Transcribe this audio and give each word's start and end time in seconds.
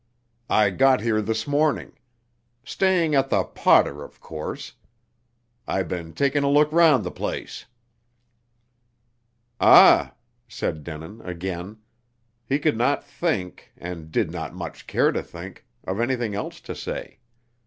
"I 0.49 0.71
got 0.71 1.01
here 1.01 1.21
this 1.21 1.45
morning. 1.45 1.95
Staying 2.63 3.13
at 3.13 3.29
the 3.29 3.43
Potter, 3.43 4.03
of 4.03 4.19
course. 4.19 4.73
I 5.67 5.83
been 5.83 6.13
taking 6.15 6.41
a 6.41 6.49
look 6.49 6.71
round 6.71 7.03
the 7.03 7.11
place." 7.11 7.67
"Ah!" 9.59 10.15
said 10.47 10.83
Denin 10.83 11.21
again. 11.21 11.77
He 12.47 12.57
could 12.57 12.77
not 12.77 13.03
think 13.03 13.73
and 13.77 14.11
did 14.11 14.31
not 14.31 14.55
much 14.55 14.87
care 14.87 15.11
to 15.11 15.21
think 15.21 15.67
of 15.83 15.99
anything 15.99 16.33
else 16.33 16.61
to 16.61 16.73
say. 16.73 17.19